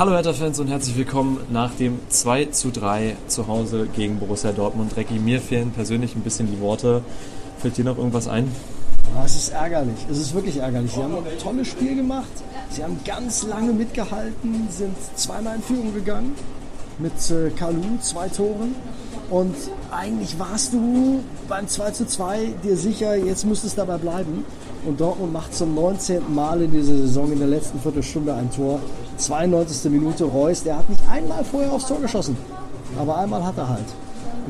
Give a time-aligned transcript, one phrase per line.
[0.00, 4.96] Hallo Hertha-Fans und herzlich willkommen nach dem 2 zu 3 zu Hause gegen Borussia Dortmund.
[4.96, 7.02] Recki, mir fehlen persönlich ein bisschen die Worte.
[7.58, 8.50] Fällt dir noch irgendwas ein?
[9.14, 9.98] Ah, es ist ärgerlich.
[10.10, 10.92] Es ist wirklich ärgerlich.
[10.92, 12.30] Sie haben ein tolles Spiel gemacht.
[12.70, 16.34] Sie haben ganz lange mitgehalten, sind zweimal in Führung gegangen
[16.98, 18.74] mit äh, Kalu, zwei Toren.
[19.30, 19.54] Und
[19.92, 24.44] eigentlich warst du beim 2 zu 2 dir sicher, jetzt müsste es dabei bleiben.
[24.84, 26.34] Und Dortmund macht zum 19.
[26.34, 28.80] Mal in dieser Saison in der letzten Viertelstunde ein Tor.
[29.18, 29.90] 92.
[29.92, 32.36] Minute Reus, der hat nicht einmal vorher aufs Tor geschossen.
[32.98, 33.84] Aber einmal hat er halt.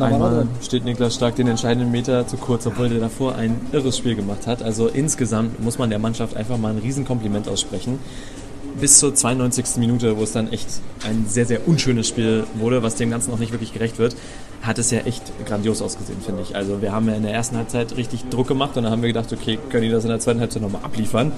[0.00, 4.16] Einmal steht Niklas Stark den entscheidenden Meter zu kurz, obwohl der davor ein irres Spiel
[4.16, 4.62] gemacht hat.
[4.62, 8.00] Also insgesamt muss man der Mannschaft einfach mal ein Riesenkompliment aussprechen
[8.80, 9.76] bis zur 92.
[9.76, 10.68] Minute, wo es dann echt
[11.06, 14.16] ein sehr, sehr unschönes Spiel wurde, was dem Ganzen auch nicht wirklich gerecht wird,
[14.62, 16.56] hat es ja echt grandios ausgesehen, finde ich.
[16.56, 19.08] Also wir haben ja in der ersten Halbzeit richtig Druck gemacht und dann haben wir
[19.08, 21.32] gedacht, okay, können die das in der zweiten Halbzeit nochmal abliefern?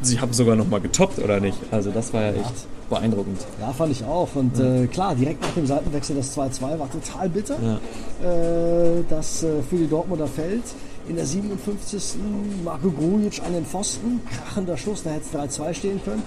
[0.00, 1.58] Sie haben sogar nochmal getoppt, oder nicht?
[1.70, 3.38] Also das war ja echt beeindruckend.
[3.60, 4.28] Ja, fand ich auch.
[4.34, 4.82] Und ja.
[4.82, 8.28] äh, klar, direkt nach dem Seitenwechsel das 2-2 war total bitter, ja.
[8.28, 10.64] äh, dass äh, für die Dortmunder fällt.
[11.08, 12.16] In der 57.
[12.64, 16.22] Marco Grujic an den Pfosten, krachender Schuss, da hätte es 3-2 stehen können.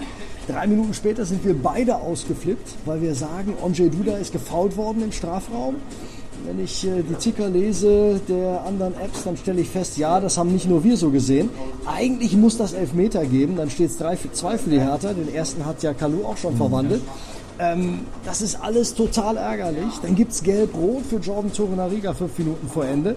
[0.48, 5.02] Drei Minuten später sind wir beide ausgeflippt, weil wir sagen, Onjay Duda ist gefault worden
[5.02, 5.76] im Strafraum.
[6.44, 10.38] Wenn ich äh, die Ticker lese der anderen Apps, dann stelle ich fest, ja, das
[10.38, 11.48] haben nicht nur wir so gesehen.
[11.84, 15.12] Eigentlich muss das Elfmeter geben, dann steht es 2 für die Hertha.
[15.12, 17.02] Den ersten hat ja Kalu auch schon verwandelt.
[17.58, 19.94] Ähm, das ist alles total ärgerlich.
[20.02, 23.16] Dann gibt es Gelb-Rot für Jordan Torunariga fünf Minuten vor Ende.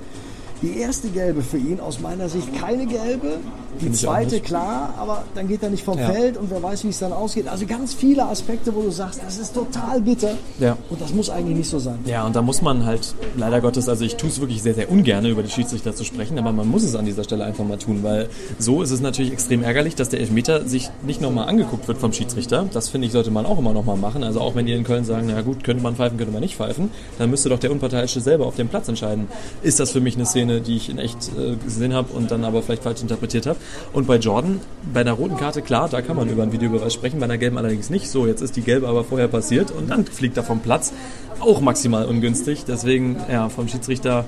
[0.61, 3.37] Die erste gelbe für ihn, aus meiner Sicht keine gelbe.
[3.81, 6.09] Die zweite klar, aber dann geht er nicht vom ja.
[6.09, 7.47] Feld und wer weiß, wie es dann ausgeht.
[7.47, 10.31] Also ganz viele Aspekte, wo du sagst, das ist total bitter.
[10.59, 10.75] Ja.
[10.89, 11.99] Und das muss eigentlich nicht so sein.
[12.05, 14.91] Ja, und da muss man halt, leider Gottes, also ich tue es wirklich sehr, sehr
[14.91, 17.77] ungern, über die Schiedsrichter zu sprechen, aber man muss es an dieser Stelle einfach mal
[17.77, 21.87] tun, weil so ist es natürlich extrem ärgerlich, dass der Elfmeter sich nicht nochmal angeguckt
[21.87, 22.67] wird vom Schiedsrichter.
[22.73, 24.23] Das finde ich, sollte man auch immer nochmal machen.
[24.23, 26.57] Also auch wenn ihr in Köln sagen, na gut, könnte man pfeifen, könnte man nicht
[26.57, 29.27] pfeifen, dann müsste doch der Unparteiische selber auf dem Platz entscheiden.
[29.61, 32.43] Ist das für mich eine Szene, die ich in echt äh, gesehen habe und dann
[32.43, 33.59] aber vielleicht falsch interpretiert habe?
[33.93, 34.59] Und bei Jordan,
[34.93, 37.57] bei einer roten Karte, klar, da kann man über einen Videobeweis sprechen, bei einer gelben
[37.57, 38.09] allerdings nicht.
[38.09, 40.91] So, jetzt ist die gelbe aber vorher passiert und dann fliegt er vom Platz.
[41.39, 42.65] Auch maximal ungünstig.
[42.67, 44.25] Deswegen, ja, vom Schiedsrichter,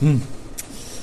[0.00, 0.22] hm,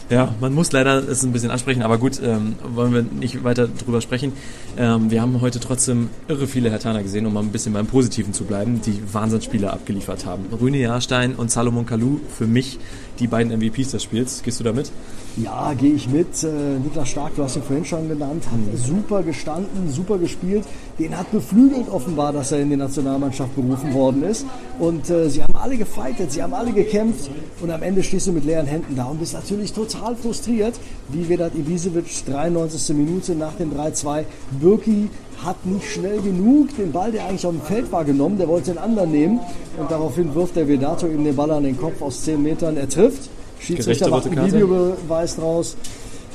[0.10, 3.68] ja, man muss leider es ein bisschen ansprechen, aber gut, ähm, wollen wir nicht weiter
[3.68, 4.34] drüber sprechen.
[4.78, 8.34] Ähm, wir haben heute trotzdem irre viele Hertaner gesehen, um mal ein bisschen beim Positiven
[8.34, 10.46] zu bleiben, die Wahnsinnsspieler abgeliefert haben.
[10.60, 12.80] Rüne Jahrstein und Salomon Kalou, für mich
[13.20, 14.44] die beiden MVPs des Spiels.
[14.44, 14.92] Gehst du damit?
[15.38, 16.44] Ja, gehe ich mit.
[16.44, 18.78] Äh, Niklas Stark, du hast ihn vorhin schon genannt, hat mhm.
[18.78, 20.64] super gestanden, super gespielt.
[20.98, 24.46] Den hat beflügelt offenbar, dass er in die Nationalmannschaft berufen worden ist.
[24.80, 27.30] Und äh, sie haben alle gefeitet, sie haben alle gekämpft
[27.62, 30.76] und am Ende stehst du mit leeren Händen da und bist natürlich total frustriert,
[31.10, 32.96] wie Vedat Ibisevic 93.
[32.96, 34.24] Minute nach dem 3-2.
[34.62, 35.10] Birki
[35.44, 38.38] hat nicht schnell genug den Ball, der eigentlich auf dem Feld war, genommen.
[38.38, 39.42] Der wollte den anderen nehmen
[39.78, 42.78] und daraufhin wirft der Vedato ihm den Ball an den Kopf aus 10 Metern.
[42.78, 43.30] Er trifft.
[43.60, 45.76] Schiedsrichter macht einen Videobeweis draus.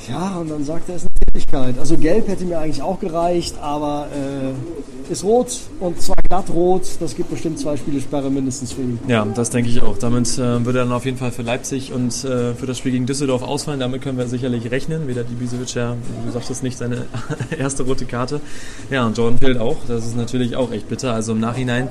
[0.09, 1.79] Ja, und dann sagt er, es ist eine Tätigkeit.
[1.79, 6.83] Also gelb hätte mir eigentlich auch gereicht, aber äh, ist rot und zwar glatt rot.
[6.99, 8.99] Das gibt bestimmt zwei Spielesperre mindestens für ihn.
[9.07, 9.97] Ja, das denke ich auch.
[9.97, 12.93] Damit äh, würde er dann auf jeden Fall für Leipzig und äh, für das Spiel
[12.93, 13.79] gegen Düsseldorf ausfallen.
[13.79, 15.07] Damit können wir sicherlich rechnen.
[15.07, 17.05] Weder die Ibisevic ja, wie du sagtest, nicht seine
[17.57, 18.41] erste rote Karte.
[18.89, 19.77] Ja, und Jordan fehlt auch.
[19.87, 21.13] Das ist natürlich auch echt bitter.
[21.13, 21.89] Also im Nachhinein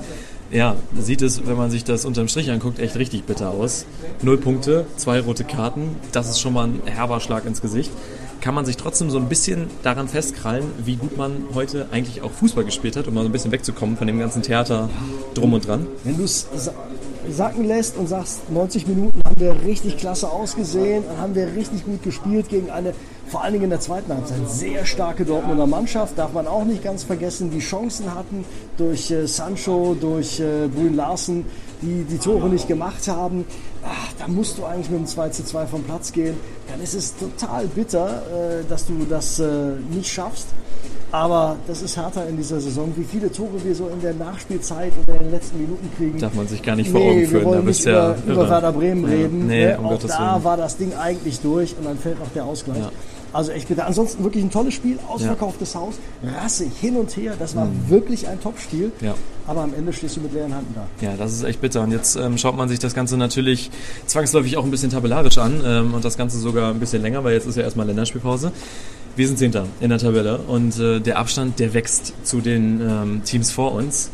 [0.51, 3.87] ja, sieht es, wenn man sich das unterm Strich anguckt, echt richtig bitter aus.
[4.23, 7.91] Null Punkte, zwei rote Karten, das ist schon mal ein herber Schlag ins Gesicht.
[8.41, 12.31] Kann man sich trotzdem so ein bisschen daran festkrallen, wie gut man heute eigentlich auch
[12.31, 14.89] Fußball gespielt hat, um mal so ein bisschen wegzukommen von dem ganzen Theater
[15.35, 15.87] drum und dran?
[16.05, 16.49] Wenn du es
[17.29, 22.49] sacken lässt und sagst, 90 Minuten wir richtig klasse ausgesehen, haben wir richtig gut gespielt
[22.49, 22.93] gegen eine
[23.31, 26.19] vor allen Dingen in der zweiten Halbzeit sehr starke Dortmunder Mannschaft.
[26.19, 28.45] Darf man auch nicht ganz vergessen, die Chancen hatten
[28.77, 31.45] durch äh, Sancho, durch äh, Brün Larsen,
[31.81, 33.45] die die Tore nicht gemacht haben.
[33.85, 36.37] Ach, da musst du eigentlich mit dem 2 zu 2 vom Platz gehen.
[36.69, 39.47] Dann ist es total bitter, äh, dass du das äh,
[39.91, 40.49] nicht schaffst.
[41.11, 42.93] Aber das ist härter in dieser Saison.
[42.97, 46.19] Wie viele Tore wir so in der Nachspielzeit oder in den letzten Minuten kriegen.
[46.19, 47.33] Darf man sich gar nicht vor Augen führen.
[47.33, 49.47] Wir wollen nicht über, über Werder Bremen reden.
[49.47, 49.79] Nee, ne?
[49.79, 50.45] um Auch Gottes da Willen.
[50.45, 52.79] war das Ding eigentlich durch und dann fällt noch der Ausgleich.
[52.79, 52.93] Ja.
[53.33, 53.85] Also echt bitte.
[53.85, 55.81] Ansonsten wirklich ein tolles Spiel, ausverkauftes ja.
[55.81, 57.35] Haus, rassig hin und her.
[57.39, 57.89] Das war mhm.
[57.89, 58.93] wirklich ein Top-Spiel.
[59.01, 59.15] Ja.
[59.47, 60.87] Aber am Ende stehst du mit leeren Händen da.
[61.05, 61.83] Ja, das ist echt bitter.
[61.83, 63.71] Und jetzt ähm, schaut man sich das Ganze natürlich
[64.07, 67.35] zwangsläufig auch ein bisschen tabellarisch an ähm, und das Ganze sogar ein bisschen länger, weil
[67.35, 68.53] jetzt ist ja erstmal Länderspielpause.
[69.17, 73.23] Wir sind Zehnter in der Tabelle und äh, der Abstand, der wächst zu den ähm,
[73.25, 74.11] Teams vor uns.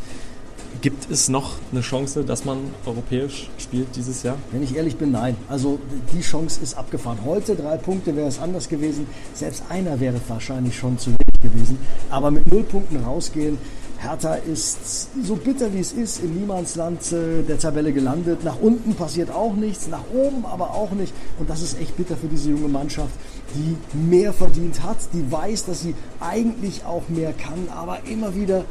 [0.82, 4.36] Gibt es noch eine Chance, dass man europäisch spielt dieses Jahr?
[4.50, 5.36] Wenn ich ehrlich bin, nein.
[5.48, 5.78] Also
[6.12, 7.18] die Chance ist abgefahren.
[7.24, 9.06] Heute drei Punkte wäre es anders gewesen.
[9.34, 11.78] Selbst einer wäre wahrscheinlich schon zu wenig gewesen.
[12.10, 13.58] Aber mit null Punkten rausgehen,
[13.98, 18.44] Hertha ist so bitter wie es ist im Niemandsland äh, der Tabelle gelandet.
[18.44, 21.14] Nach unten passiert auch nichts, nach oben aber auch nicht.
[21.38, 23.14] Und das ist echt bitter für diese junge Mannschaft,
[23.54, 28.64] die mehr verdient hat, die weiß, dass sie eigentlich auch mehr kann, aber immer wieder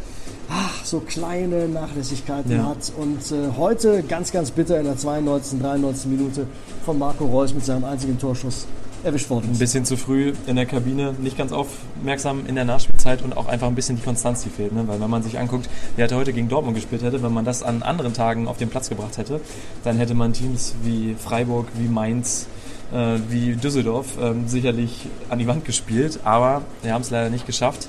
[0.49, 2.65] ach, so kleine Nachlässigkeiten ja.
[2.67, 2.91] hat.
[2.97, 6.11] Und äh, heute ganz, ganz bitter in der 92., 93.
[6.11, 6.47] Minute
[6.85, 8.67] von Marco Reus mit seinem einzigen Torschuss
[9.05, 9.57] erwischt worden ist.
[9.57, 13.47] Ein bisschen zu früh in der Kabine, nicht ganz aufmerksam in der Nachspielzeit und auch
[13.47, 14.73] einfach ein bisschen die Konstanz, die fehlt.
[14.73, 14.87] Ne?
[14.87, 17.83] Weil wenn man sich anguckt, wer heute gegen Dortmund gespielt hätte, wenn man das an
[17.83, 19.39] anderen Tagen auf den Platz gebracht hätte,
[19.83, 22.47] dann hätte man Teams wie Freiburg, wie Mainz,
[22.93, 26.19] äh, wie Düsseldorf äh, sicherlich an die Wand gespielt.
[26.23, 27.87] Aber wir haben es leider nicht geschafft.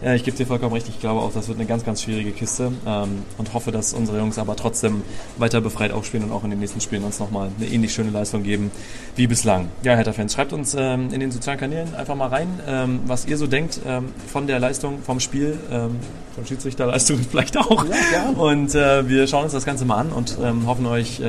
[0.00, 0.88] Ja, ich gebe dir vollkommen recht.
[0.88, 4.18] Ich glaube auch, das wird eine ganz, ganz schwierige Kiste ähm, und hoffe, dass unsere
[4.18, 5.02] Jungs aber trotzdem
[5.38, 8.44] weiter befreit aufspielen und auch in den nächsten Spielen uns nochmal eine ähnlich schöne Leistung
[8.44, 8.70] geben
[9.16, 9.68] wie bislang.
[9.82, 13.36] Ja, Hertha-Fans, schreibt uns ähm, in den sozialen Kanälen einfach mal rein, ähm, was ihr
[13.36, 15.96] so denkt ähm, von der Leistung, vom Spiel, ähm,
[16.36, 17.84] von Schiedsrichterleistungen vielleicht auch.
[18.12, 21.20] Ja, und äh, wir schauen uns das Ganze mal an und ähm, hoffen euch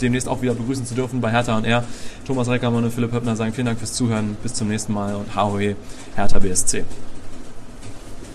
[0.00, 1.84] demnächst auch wieder begrüßen zu dürfen bei Hertha und R.
[2.26, 4.36] Thomas Reckermann und Philipp Höppner sagen vielen Dank fürs Zuhören.
[4.42, 5.76] Bis zum nächsten Mal und HOE
[6.16, 6.84] Hertha BSC.